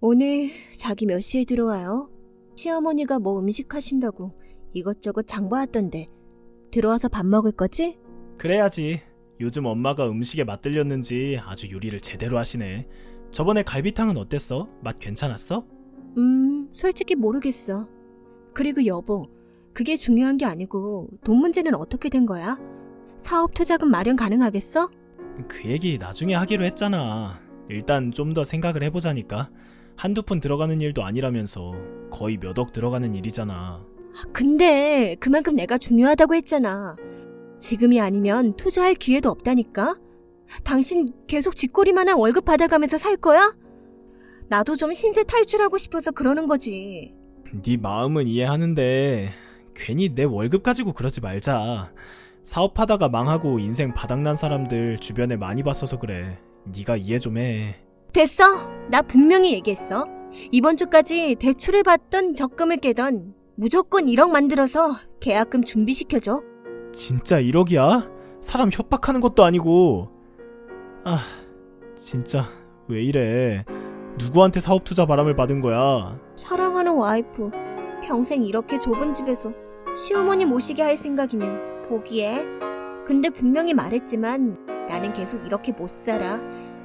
오늘 0.00 0.50
자기 0.76 1.06
몇 1.06 1.20
시에 1.20 1.44
들어와요? 1.44 2.10
시어머니가 2.56 3.18
뭐 3.18 3.38
음식 3.40 3.74
하신다고 3.74 4.32
이것저것 4.72 5.26
장봐왔던데 5.26 6.08
들어와서 6.70 7.08
밥 7.08 7.24
먹을 7.26 7.52
거지? 7.52 7.98
그래야지. 8.38 9.00
요즘 9.40 9.66
엄마가 9.66 10.08
음식에 10.08 10.44
맛들렸는지 10.44 11.38
아주 11.44 11.70
요리를 11.70 11.98
제대로 12.00 12.38
하시네. 12.38 12.86
저번에 13.30 13.62
갈비탕은 13.62 14.16
어땠어? 14.16 14.68
맛 14.82 14.98
괜찮았어? 14.98 15.66
음, 16.18 16.68
솔직히 16.72 17.14
모르겠어. 17.14 17.88
그리고 18.52 18.86
여보, 18.86 19.28
그게 19.72 19.96
중요한 19.96 20.36
게 20.36 20.44
아니고 20.44 21.08
돈 21.24 21.38
문제는 21.38 21.74
어떻게 21.74 22.08
된 22.08 22.26
거야? 22.26 22.58
사업 23.16 23.54
투자금 23.54 23.90
마련 23.90 24.16
가능하겠어? 24.16 24.88
그 25.48 25.68
얘기 25.68 25.98
나중에 25.98 26.34
하기로 26.34 26.64
했잖아. 26.64 27.38
일단 27.68 28.12
좀 28.12 28.34
더 28.34 28.44
생각을 28.44 28.82
해보자니까. 28.84 29.50
한두 29.96 30.22
푼 30.22 30.40
들어가는 30.40 30.80
일도 30.80 31.04
아니라면서 31.04 31.72
거의 32.10 32.36
몇 32.38 32.58
억 32.58 32.72
들어가는 32.72 33.14
일이잖아. 33.14 33.54
아, 34.16 34.22
근데 34.32 35.16
그만큼 35.20 35.54
내가 35.56 35.78
중요하다고 35.78 36.34
했잖아. 36.34 36.96
지금이 37.60 38.00
아니면 38.00 38.54
투자할 38.56 38.94
기회도 38.94 39.30
없다니까? 39.30 39.96
당신 40.62 41.08
계속 41.26 41.56
쥐꼬리만한 41.56 42.18
월급 42.18 42.44
받아가면서 42.44 42.98
살 42.98 43.16
거야? 43.16 43.54
나도 44.48 44.76
좀 44.76 44.92
신세 44.94 45.24
탈출하고 45.24 45.78
싶어서 45.78 46.10
그러는 46.10 46.46
거지. 46.46 47.14
네 47.62 47.76
마음은 47.76 48.26
이해하는데 48.26 49.30
괜히 49.74 50.14
내 50.14 50.24
월급 50.24 50.62
가지고 50.62 50.92
그러지 50.92 51.20
말자. 51.20 51.92
사업하다가 52.44 53.08
망하고 53.08 53.58
인생 53.58 53.92
바닥난 53.94 54.36
사람들 54.36 54.98
주변에 54.98 55.36
많이 55.36 55.62
봤어서 55.62 55.98
그래. 55.98 56.38
네가 56.64 56.96
이해 56.96 57.18
좀 57.18 57.38
해. 57.38 57.76
됐어. 58.12 58.68
나 58.90 59.02
분명히 59.02 59.54
얘기했어. 59.54 60.06
이번 60.52 60.76
주까지 60.76 61.36
대출을 61.38 61.82
받던 61.82 62.34
적금을 62.34 62.76
깨던 62.78 63.34
무조건 63.56 64.04
1억 64.06 64.30
만들어서 64.30 64.94
계약금 65.20 65.64
준비시켜줘. 65.64 66.42
진짜 66.92 67.40
1억이야? 67.40 68.10
사람 68.40 68.68
협박하는 68.70 69.20
것도 69.20 69.42
아니고. 69.44 70.10
아, 71.04 71.18
진짜 71.96 72.44
왜 72.88 73.02
이래? 73.02 73.64
누구한테 74.18 74.60
사업 74.60 74.84
투자 74.84 75.06
바람을 75.06 75.34
받은 75.34 75.60
거야? 75.60 76.18
사랑하는 76.36 76.94
와이프. 76.94 77.50
평생 78.02 78.44
이렇게 78.44 78.78
좁은 78.78 79.14
집에서 79.14 79.52
시어머니 79.96 80.44
모시게 80.44 80.82
할 80.82 80.96
생각이면 80.96 81.73
포기해. 81.88 82.44
근데 83.06 83.28
분명히 83.30 83.74
말했지만 83.74 84.86
나는 84.88 85.12
계속 85.12 85.44
이렇게 85.46 85.72
못 85.72 85.88
살아. 85.88 86.40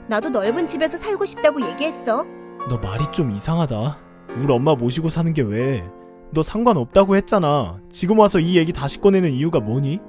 나도 0.08 0.30
넓은 0.30 0.68
집에서 0.68 0.98
살고 0.98 1.26
싶다고 1.26 1.62
얘기했어. 1.70 2.26
너 2.70 2.78
말이 2.78 3.06
좀 3.12 3.32
이상하다. 3.32 3.98
우리 4.40 4.52
엄마 4.52 4.76
모시고 4.76 5.10
사는 5.10 5.32
게 5.34 5.42
왜? 5.42 5.86
너 6.32 6.44
상관없다고 6.44 7.16
했잖아. 7.16 7.80
지금 7.90 8.20
와서 8.20 8.40
이 8.40 8.58
얘기 8.58 8.72
다시 8.74 9.00
꺼내는 9.00 9.32
이유가 9.32 9.60
뭐니? 9.60 10.00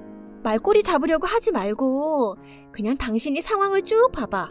말꼬리 0.42 0.82
잡으려고 0.82 1.26
하지 1.26 1.52
말고 1.52 2.36
그냥 2.72 2.96
당신이 2.96 3.42
상황을 3.42 3.82
쭉 3.82 4.10
봐봐. 4.12 4.50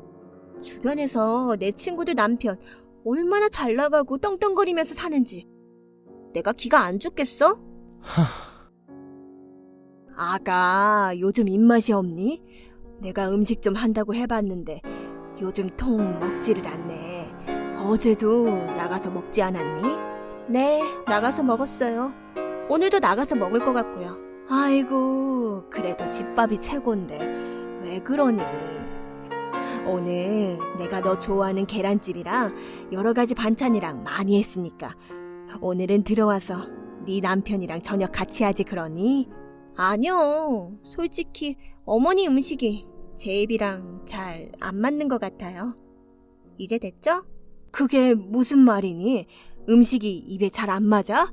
주변에서 0.61 1.55
내 1.59 1.71
친구들 1.71 2.15
남편 2.15 2.57
얼마나 3.05 3.49
잘 3.49 3.75
나가고 3.75 4.17
떵떵거리면서 4.17 4.93
사는지 4.93 5.47
내가 6.33 6.51
기가 6.51 6.81
안 6.81 6.99
죽겠어? 6.99 7.57
아가 10.21 11.13
요즘 11.17 11.47
입맛이 11.47 11.93
없니? 11.93 12.43
내가 12.99 13.29
음식 13.29 13.61
좀 13.61 13.75
한다고 13.75 14.13
해봤는데 14.13 14.81
요즘 15.39 15.69
통 15.77 16.19
먹지를 16.19 16.67
않네. 16.67 17.31
어제도 17.77 18.43
나가서 18.49 19.11
먹지 19.11 19.41
않았니? 19.41 19.87
네, 20.49 20.81
나가서 21.07 21.43
먹었어요. 21.43 22.11
오늘도 22.67 22.99
나가서 22.99 23.37
먹을 23.37 23.63
것 23.63 23.71
같고요. 23.71 24.17
아이고, 24.49 25.63
그래도 25.69 26.09
집밥이 26.09 26.59
최고인데 26.59 27.17
왜 27.83 27.99
그러니? 27.99 28.43
오늘 29.87 30.57
내가 30.77 30.99
너 30.99 31.17
좋아하는 31.17 31.65
계란찜이랑 31.65 32.91
여러 32.91 33.13
가지 33.13 33.35
반찬이랑 33.35 34.03
많이 34.03 34.37
했으니까 34.37 34.95
오늘은 35.61 36.03
들어와서 36.03 36.67
네 37.05 37.21
남편이랑 37.21 37.83
저녁 37.83 38.11
같이 38.11 38.43
하지 38.43 38.65
그러니? 38.65 39.38
아니요. 39.81 40.77
솔직히 40.83 41.55
어머니 41.85 42.27
음식이 42.27 42.85
제 43.15 43.41
입이랑 43.41 44.03
잘 44.05 44.51
안 44.59 44.75
맞는 44.75 45.07
것 45.07 45.19
같아요. 45.21 45.77
이제 46.57 46.77
됐죠? 46.77 47.23
그게 47.71 48.13
무슨 48.13 48.59
말이니? 48.59 49.25
음식이 49.69 50.17
입에 50.17 50.49
잘 50.49 50.69
안 50.69 50.83
맞아? 50.83 51.31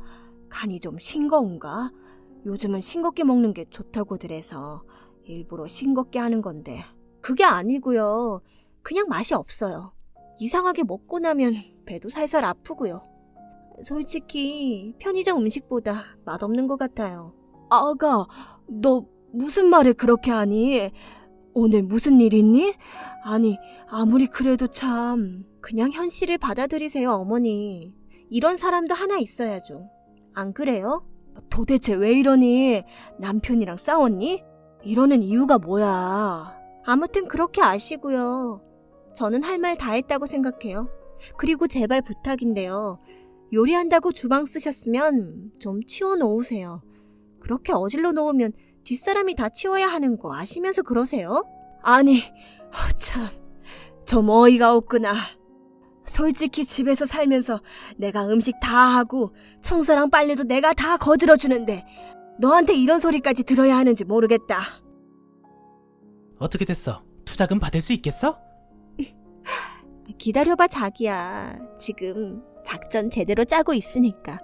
간이 0.48 0.78
좀 0.78 0.96
싱거운가? 0.98 1.90
요즘은 2.46 2.80
싱겁게 2.82 3.24
먹는 3.24 3.52
게 3.52 3.64
좋다고들 3.68 4.30
해서 4.30 4.84
일부러 5.24 5.66
싱겁게 5.66 6.20
하는 6.20 6.40
건데 6.40 6.84
그게 7.20 7.42
아니고요. 7.42 8.42
그냥 8.82 9.08
맛이 9.08 9.34
없어요. 9.34 9.92
이상하게 10.38 10.84
먹고 10.84 11.18
나면 11.18 11.56
배도 11.84 12.08
살살 12.10 12.44
아프고요. 12.44 13.02
솔직히 13.84 14.94
편의점 15.00 15.38
음식보다 15.38 16.04
맛없는 16.24 16.68
것 16.68 16.76
같아요. 16.76 17.34
아가, 17.70 18.26
너 18.68 19.06
무슨 19.32 19.68
말을 19.68 19.94
그렇게 19.94 20.30
하니? 20.30 20.90
오늘 21.54 21.82
무슨 21.82 22.20
일 22.20 22.34
있니? 22.34 22.74
아니, 23.24 23.58
아무리 23.88 24.26
그래도 24.26 24.66
참. 24.66 25.44
그냥 25.60 25.90
현실을 25.90 26.38
받아들이세요, 26.38 27.10
어머니. 27.12 27.94
이런 28.30 28.56
사람도 28.56 28.94
하나 28.94 29.18
있어야죠. 29.18 29.88
안 30.34 30.52
그래요? 30.52 31.06
도대체 31.50 31.94
왜 31.94 32.12
이러니? 32.12 32.82
남편이랑 33.18 33.76
싸웠니? 33.78 34.42
이러는 34.84 35.22
이유가 35.22 35.58
뭐야? 35.58 36.56
아무튼 36.84 37.26
그렇게 37.28 37.62
아시고요. 37.62 38.62
저는 39.14 39.42
할 39.42 39.58
말 39.58 39.76
다 39.76 39.92
했다고 39.92 40.26
생각해요. 40.26 40.88
그리고 41.36 41.66
제발 41.66 42.02
부탁인데요. 42.02 43.00
요리한다고 43.52 44.12
주방 44.12 44.44
쓰셨으면 44.44 45.52
좀 45.58 45.82
치워 45.84 46.16
놓으세요. 46.16 46.82
그렇게 47.46 47.72
어질러 47.72 48.10
놓으면 48.10 48.52
뒷사람이 48.82 49.36
다 49.36 49.48
치워야 49.48 49.86
하는 49.86 50.18
거 50.18 50.34
아시면서 50.34 50.82
그러세요? 50.82 51.44
아니, 51.80 52.20
참, 52.96 53.28
좀 54.04 54.28
어이가 54.28 54.74
없구나. 54.74 55.14
솔직히 56.06 56.64
집에서 56.64 57.06
살면서 57.06 57.62
내가 57.98 58.26
음식 58.26 58.58
다 58.60 58.76
하고 58.96 59.32
청소랑 59.62 60.10
빨래도 60.10 60.42
내가 60.42 60.72
다 60.72 60.96
거들어주는데 60.96 61.84
너한테 62.40 62.74
이런 62.74 62.98
소리까지 62.98 63.44
들어야 63.44 63.76
하는지 63.76 64.02
모르겠다. 64.02 64.58
어떻게 66.40 66.64
됐어? 66.64 67.04
투자금 67.24 67.60
받을 67.60 67.80
수 67.80 67.92
있겠어? 67.92 68.40
기다려봐 70.18 70.66
자기야. 70.66 71.60
지금 71.78 72.42
작전 72.64 73.08
제대로 73.08 73.44
짜고 73.44 73.72
있으니까. 73.72 74.40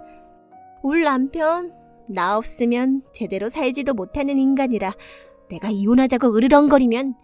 울 0.83 1.01
남편 1.01 1.82
나 2.09 2.37
없으면 2.37 3.01
제대로 3.13 3.49
살지도 3.49 3.93
못하는 3.93 4.37
인간이라 4.37 4.93
내가 5.49 5.69
이혼하자고 5.69 6.35
으르렁거리면 6.35 7.15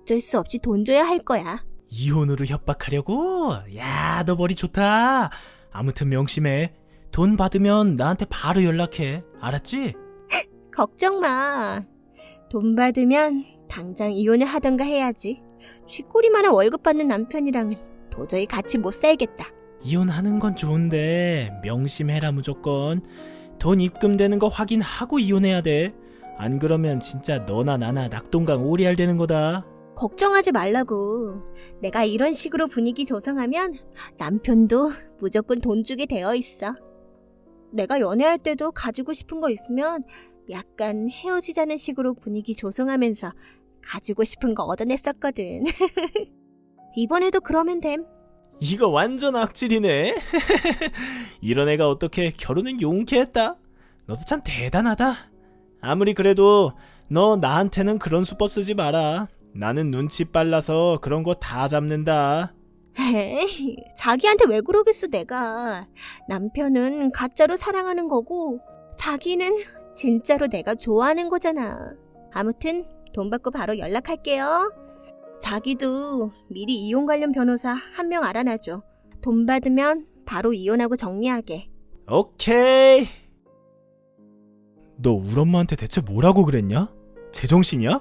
어쩔 0.00 0.20
수 0.20 0.38
없이 0.38 0.58
돈 0.58 0.84
줘야 0.84 1.04
할 1.04 1.18
거야. 1.20 1.64
이혼으로 1.90 2.44
협박하려고? 2.44 3.54
야, 3.76 4.22
너 4.26 4.36
머리 4.36 4.54
좋다. 4.54 5.30
아무튼 5.70 6.08
명심해. 6.10 6.74
돈 7.10 7.36
받으면 7.36 7.96
나한테 7.96 8.26
바로 8.26 8.62
연락해. 8.62 9.22
알았지? 9.40 9.94
걱정 10.74 11.20
마. 11.20 11.82
돈 12.50 12.74
받으면 12.76 13.44
당장 13.68 14.12
이혼을 14.12 14.46
하던가 14.46 14.84
해야지. 14.84 15.42
쥐꼬리만한 15.86 16.52
월급 16.52 16.82
받는 16.82 17.08
남편이랑은 17.08 17.76
도저히 18.10 18.46
같이 18.46 18.78
못 18.78 18.92
살겠다. 18.92 19.46
이혼하는 19.82 20.38
건 20.38 20.56
좋은데 20.56 21.50
명심해라 21.62 22.32
무조건. 22.32 23.02
돈 23.58 23.80
입금되는 23.80 24.38
거 24.38 24.48
확인하고 24.48 25.18
이혼해야 25.18 25.62
돼. 25.62 25.94
안 26.36 26.58
그러면 26.58 27.00
진짜 27.00 27.38
너나 27.38 27.76
나나 27.76 28.08
낙동강 28.08 28.64
오리알 28.64 28.94
되는 28.96 29.16
거다. 29.16 29.66
걱정하지 29.96 30.52
말라고. 30.52 31.42
내가 31.82 32.04
이런 32.04 32.32
식으로 32.32 32.68
분위기 32.68 33.04
조성하면 33.04 33.74
남편도 34.16 34.92
무조건 35.18 35.58
돈 35.58 35.82
주게 35.82 36.06
되어 36.06 36.36
있어. 36.36 36.76
내가 37.72 37.98
연애할 37.98 38.38
때도 38.38 38.70
가지고 38.70 39.12
싶은 39.12 39.40
거 39.40 39.50
있으면 39.50 40.04
약간 40.50 41.08
헤어지자는 41.10 41.76
식으로 41.76 42.14
분위기 42.14 42.54
조성하면서 42.54 43.32
가지고 43.82 44.22
싶은 44.22 44.54
거 44.54 44.62
얻어냈었거든. 44.64 45.64
이번에도 46.94 47.40
그러면 47.40 47.80
됨. 47.80 48.04
이거 48.60 48.88
완전 48.88 49.36
악질이네. 49.36 50.14
이런 51.40 51.68
애가 51.68 51.88
어떻게 51.88 52.30
결혼을 52.30 52.80
용케 52.80 53.18
했다. 53.20 53.56
너도 54.06 54.20
참 54.26 54.40
대단하다. 54.44 55.14
아무리 55.80 56.12
그래도 56.14 56.72
너 57.08 57.36
나한테는 57.36 57.98
그런 57.98 58.24
수법 58.24 58.50
쓰지 58.50 58.74
마라. 58.74 59.28
나는 59.54 59.90
눈치 59.90 60.24
빨라서 60.24 60.98
그런 61.00 61.22
거 61.22 61.34
다 61.34 61.68
잡는다. 61.68 62.54
에이, 62.98 63.76
자기한테 63.96 64.46
왜 64.48 64.60
그러겠어, 64.60 65.06
내가. 65.06 65.86
남편은 66.28 67.12
가짜로 67.12 67.54
사랑하는 67.56 68.08
거고, 68.08 68.58
자기는 68.98 69.56
진짜로 69.94 70.48
내가 70.48 70.74
좋아하는 70.74 71.28
거잖아. 71.28 71.94
아무튼, 72.34 72.86
돈 73.12 73.30
받고 73.30 73.52
바로 73.52 73.78
연락할게요. 73.78 74.72
자기도 75.40 76.32
미리 76.48 76.74
이혼 76.86 77.06
관련 77.06 77.32
변호사 77.32 77.72
한 77.94 78.08
명 78.08 78.24
알아놔줘. 78.24 78.82
돈 79.20 79.46
받으면 79.46 80.06
바로 80.24 80.52
이혼하고 80.52 80.96
정리하게. 80.96 81.68
오케이. 82.10 83.06
너 84.96 85.12
우리 85.12 85.34
엄마한테 85.38 85.76
대체 85.76 86.00
뭐라고 86.00 86.44
그랬냐? 86.44 86.88
제정신이야? 87.32 88.00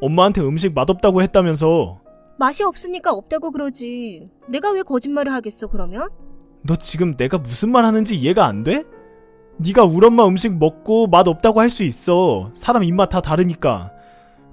엄마한테 0.00 0.40
음식 0.42 0.72
맛없다고 0.74 1.22
했다면서. 1.22 2.00
맛이 2.38 2.62
없으니까 2.62 3.12
없다고 3.12 3.50
그러지. 3.50 4.30
내가 4.48 4.70
왜 4.70 4.82
거짓말을 4.82 5.32
하겠어, 5.32 5.66
그러면? 5.66 6.08
너 6.62 6.76
지금 6.76 7.16
내가 7.16 7.38
무슨 7.38 7.70
말 7.70 7.84
하는지 7.84 8.16
이해가 8.16 8.46
안 8.46 8.62
돼? 8.62 8.84
네가 9.58 9.84
우리 9.84 10.06
엄마 10.06 10.24
음식 10.26 10.56
먹고 10.56 11.08
맛 11.08 11.26
없다고 11.26 11.60
할 11.60 11.68
수 11.68 11.82
있어. 11.82 12.50
사람 12.54 12.84
입맛 12.84 13.08
다 13.08 13.20
다르니까. 13.20 13.90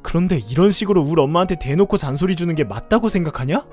그런데 0.06 0.38
이런 0.52 0.70
식으로 0.70 1.02
우리 1.02 1.20
엄마한테 1.20 1.56
대놓고 1.60 1.98
잔소리 1.98 2.36
주는 2.36 2.54
게 2.54 2.64
맞다고 2.64 3.10
생각하냐? 3.10 3.68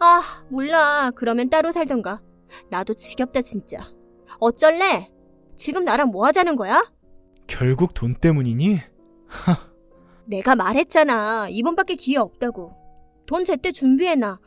아, 0.00 0.22
몰라. 0.50 1.12
그러면 1.14 1.48
따로 1.48 1.70
살던가. 1.70 2.20
나도 2.70 2.94
지겹다, 2.94 3.42
진짜. 3.42 3.78
어쩔래? 4.40 5.12
지금 5.54 5.84
나랑 5.84 6.08
뭐 6.08 6.26
하자는 6.26 6.56
거야? 6.56 6.84
결국 7.46 7.94
돈 7.94 8.16
때문이니? 8.16 8.80
내가 10.26 10.56
말했잖아. 10.56 11.50
이번밖에 11.50 11.94
기회 11.94 12.18
없다고. 12.18 12.72
돈 13.26 13.44
제때 13.44 13.70
준비해놔. 13.70 14.40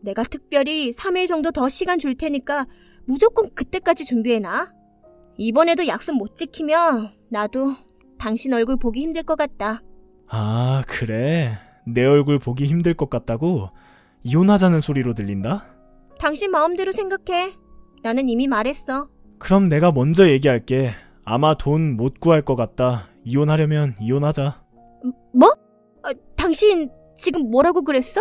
내가 0.00 0.22
특별히 0.22 0.92
3일 0.92 1.28
정도 1.28 1.50
더 1.50 1.68
시간 1.68 1.98
줄 1.98 2.14
테니까 2.14 2.66
무조건 3.06 3.54
그때까지 3.54 4.06
준비해놔. 4.06 4.72
이번에도 5.36 5.86
약속 5.88 6.16
못 6.16 6.38
지키면 6.38 7.12
나도 7.28 7.74
당신 8.18 8.54
얼굴 8.54 8.78
보기 8.78 9.02
힘들 9.02 9.22
것 9.24 9.36
같다. 9.36 9.82
아, 10.30 10.82
그래. 10.86 11.58
내 11.86 12.04
얼굴 12.04 12.38
보기 12.38 12.66
힘들 12.66 12.94
것 12.94 13.10
같다고? 13.10 13.70
이혼하자는 14.22 14.80
소리로 14.80 15.14
들린다? 15.14 15.64
당신 16.18 16.50
마음대로 16.50 16.92
생각해. 16.92 17.52
나는 18.02 18.28
이미 18.28 18.46
말했어. 18.46 19.08
그럼 19.38 19.68
내가 19.68 19.90
먼저 19.92 20.28
얘기할게. 20.28 20.90
아마 21.24 21.54
돈 21.54 21.96
못 21.96 22.20
구할 22.20 22.42
것 22.42 22.56
같다. 22.56 23.08
이혼하려면 23.24 23.94
이혼하자. 24.00 24.62
뭐? 25.34 25.52
아, 26.02 26.12
당신 26.36 26.90
지금 27.16 27.50
뭐라고 27.50 27.82
그랬어? 27.82 28.20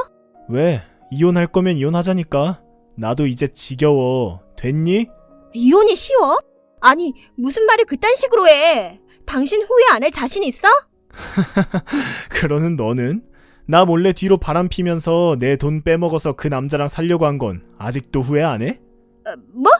왜? 0.49 0.81
이혼할 1.11 1.47
거면 1.47 1.77
이혼하자니까. 1.77 2.61
나도 2.97 3.27
이제 3.27 3.47
지겨워. 3.47 4.41
됐니? 4.57 5.07
이혼이 5.53 5.95
쉬워? 5.95 6.37
아니, 6.81 7.13
무슨 7.37 7.65
말을 7.65 7.85
그딴 7.85 8.15
식으로 8.15 8.47
해? 8.47 8.99
당신 9.25 9.61
후회 9.61 9.85
안 9.91 10.03
할 10.03 10.11
자신 10.11 10.43
있어? 10.43 10.67
그러는 12.29 12.75
너는? 12.75 13.23
나 13.67 13.85
몰래 13.85 14.13
뒤로 14.13 14.37
바람 14.37 14.67
피면서 14.67 15.35
내 15.39 15.55
돈 15.55 15.83
빼먹어서 15.83 16.33
그 16.33 16.47
남자랑 16.47 16.87
살려고 16.87 17.25
한 17.25 17.37
건 17.37 17.61
아직도 17.77 18.21
후회 18.21 18.43
안 18.43 18.61
해? 18.61 18.79
어, 19.27 19.33
뭐? 19.53 19.71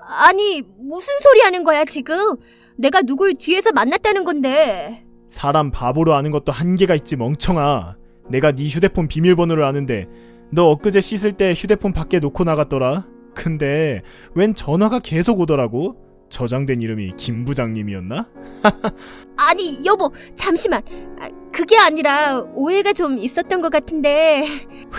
아니, 0.00 0.62
무슨 0.78 1.12
소리 1.20 1.40
하는 1.40 1.64
거야, 1.64 1.84
지금? 1.84 2.36
내가 2.76 3.02
누굴 3.02 3.34
뒤에서 3.34 3.72
만났다는 3.72 4.24
건데. 4.24 5.04
사람 5.28 5.70
바보로 5.70 6.14
아는 6.14 6.30
것도 6.30 6.52
한계가 6.52 6.94
있지 6.94 7.16
멍청아. 7.16 7.96
내가 8.30 8.52
네 8.52 8.66
휴대폰 8.68 9.08
비밀번호를 9.08 9.64
아는데 9.64 10.06
너 10.50 10.70
엊그제 10.70 11.00
씻을 11.00 11.32
때 11.32 11.52
휴대폰 11.54 11.92
밖에 11.92 12.20
놓고 12.20 12.44
나갔더라. 12.44 13.06
근데 13.34 14.00
웬 14.34 14.54
전화가 14.54 15.00
계속 15.00 15.40
오더라고. 15.40 15.96
저장된 16.28 16.80
이름이 16.80 17.12
김 17.16 17.44
부장님이었나? 17.44 18.28
아니, 19.36 19.84
여보, 19.84 20.12
잠시만. 20.36 20.82
아, 21.20 21.28
그게 21.52 21.76
아니라 21.78 22.40
오해가 22.54 22.92
좀 22.92 23.18
있었던 23.18 23.60
것 23.60 23.70
같은데. 23.70 24.46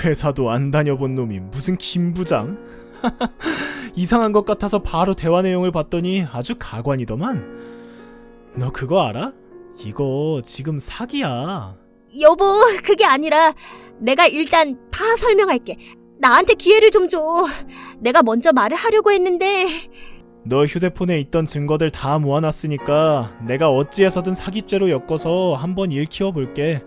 회사도 0.04 0.50
안 0.50 0.72
다녀본 0.72 1.16
놈이 1.16 1.40
무슨 1.40 1.78
김 1.78 2.14
부장? 2.14 2.58
이상한 3.96 4.32
것 4.32 4.46
같아서 4.46 4.80
바로 4.80 5.14
대화 5.14 5.42
내용을 5.42 5.72
봤더니 5.72 6.26
아주 6.32 6.56
가관이더만. 6.58 7.60
너 8.56 8.72
그거 8.72 9.06
알아? 9.06 9.34
이거 9.80 10.42
지금 10.44 10.80
사기야. 10.80 11.78
여보, 12.20 12.44
그게 12.84 13.06
아니라 13.06 13.54
내가 14.00 14.28
일단 14.28 14.78
다 14.92 15.16
설명할게. 15.16 15.78
나한테 16.20 16.56
기회를 16.56 16.92
좀 16.92 17.08
줘. 17.08 17.46
내가 18.00 18.24
먼저 18.24 18.52
말을 18.52 18.76
하려고 18.76 19.12
했는데 19.12 19.68
너 20.44 20.64
휴대폰에 20.66 21.20
있던 21.20 21.46
증거들 21.46 21.92
다 21.92 22.18
모아놨으니까 22.18 23.38
내가 23.46 23.70
어찌해서든 23.70 24.34
사기죄로 24.34 24.90
엮어서 24.90 25.54
한번 25.54 25.92
일 25.92 26.06
키워 26.06 26.32
볼게. 26.32 26.84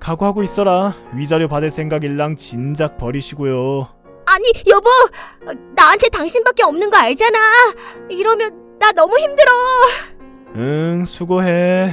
각오하고 0.00 0.42
있어라. 0.42 0.94
위자료 1.14 1.48
받을 1.48 1.70
생각 1.70 2.04
일랑 2.04 2.36
진작 2.36 2.98
버리시고요. 2.98 3.88
아니, 4.26 4.44
여보! 4.68 4.88
나한테 5.74 6.08
당신밖에 6.10 6.62
없는 6.62 6.90
거 6.90 6.98
알잖아! 6.98 7.38
이러면 8.10 8.78
나 8.78 8.92
너무 8.92 9.18
힘들어! 9.18 9.50
응, 10.56 11.04
수고해. 11.04 11.90